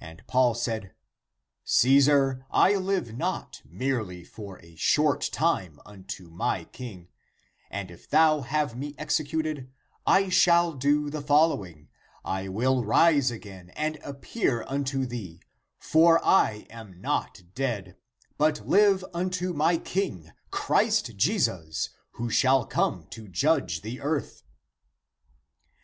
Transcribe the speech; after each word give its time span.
And 0.00 0.24
Paul 0.28 0.54
said," 0.54 0.94
Caesar, 1.64 2.46
I 2.52 2.76
live 2.76 3.16
not 3.16 3.62
merely 3.64 4.22
for 4.22 4.60
a 4.60 4.76
short 4.76 5.28
time 5.32 5.80
unto 5.84 6.30
my 6.30 6.66
King; 6.66 7.08
and 7.68 7.90
if 7.90 8.08
thou 8.08 8.42
have 8.42 8.76
me 8.76 8.94
executed, 8.96 9.68
I 10.06 10.28
shall 10.28 10.72
do 10.72 11.10
the 11.10 11.20
following: 11.20 11.88
I 12.24 12.46
will 12.46 12.84
rise 12.84 13.32
again 13.32 13.70
and 13.70 13.96
appear 14.04 14.64
unto 14.68 15.04
thee, 15.04 15.42
for 15.80 16.24
I 16.24 16.68
am 16.70 17.00
not 17.00 17.42
dead, 17.56 17.96
but 18.38 18.64
live 18.68 19.04
unto 19.12 19.52
my 19.52 19.78
King 19.78 20.30
Christ 20.52 21.16
Jesus, 21.16 21.90
who 22.12 22.30
shall 22.30 22.66
come 22.66 23.08
to 23.10 23.26
judge 23.26 23.80
the 23.82 24.00
earth." 24.00 24.44